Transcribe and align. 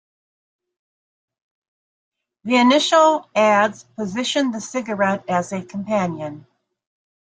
The 2.45 2.55
initial 2.55 3.29
ads 3.35 3.83
positioned 3.83 4.51
the 4.51 4.59
cigarette 4.59 5.25
as 5.29 5.51
a 5.53 5.63
companion. 5.63 6.47